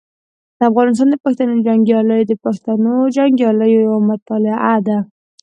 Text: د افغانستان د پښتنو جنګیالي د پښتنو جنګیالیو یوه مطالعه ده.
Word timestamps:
د 0.57 0.59
افغانستان 0.69 1.07
د 1.11 1.15
پښتنو 1.25 1.53
جنګیالي 1.67 2.19
د 2.25 2.33
پښتنو 2.45 2.93
جنګیالیو 3.17 3.81
یوه 3.87 3.99
مطالعه 4.11 4.75
ده. 4.87 4.97